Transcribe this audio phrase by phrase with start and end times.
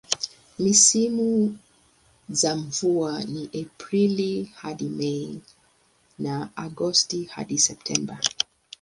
[0.59, 1.57] Misimu
[2.29, 5.39] za mvua ni Aprili hadi Mei
[6.19, 8.17] na Agosti hadi Septemba.